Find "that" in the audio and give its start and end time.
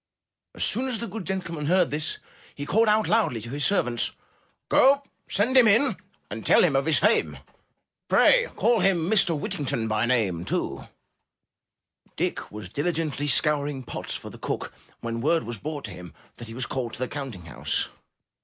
16.37-16.47